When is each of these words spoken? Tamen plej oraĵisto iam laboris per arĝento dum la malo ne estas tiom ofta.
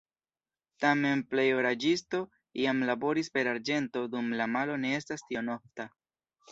Tamen 0.85 1.21
plej 1.33 1.45
oraĵisto 1.57 2.23
iam 2.65 2.81
laboris 2.91 3.33
per 3.37 3.53
arĝento 3.55 4.07
dum 4.17 4.35
la 4.43 4.53
malo 4.59 4.83
ne 4.87 4.99
estas 5.03 5.29
tiom 5.31 5.59
ofta. 5.61 5.93